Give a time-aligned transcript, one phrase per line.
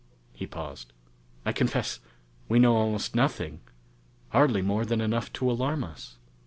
[0.33, 0.93] He paused.
[1.45, 1.99] "I confess,
[2.49, 3.61] we know almost nothing
[4.29, 6.17] hardly more than enough to alarm us."